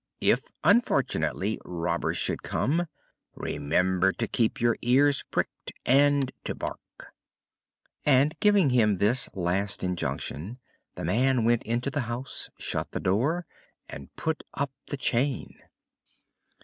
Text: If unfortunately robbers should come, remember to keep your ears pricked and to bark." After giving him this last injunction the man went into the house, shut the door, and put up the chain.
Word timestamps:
If 0.19 0.51
unfortunately 0.63 1.59
robbers 1.63 2.17
should 2.17 2.41
come, 2.41 2.87
remember 3.35 4.11
to 4.11 4.27
keep 4.27 4.59
your 4.59 4.75
ears 4.81 5.23
pricked 5.29 5.73
and 5.85 6.31
to 6.43 6.55
bark." 6.55 7.13
After 8.03 8.35
giving 8.39 8.71
him 8.71 8.97
this 8.97 9.29
last 9.35 9.83
injunction 9.83 10.57
the 10.95 11.05
man 11.05 11.45
went 11.45 11.61
into 11.65 11.91
the 11.91 11.99
house, 12.09 12.49
shut 12.57 12.89
the 12.93 12.99
door, 12.99 13.45
and 13.87 14.11
put 14.15 14.41
up 14.55 14.71
the 14.87 14.97
chain. 14.97 15.53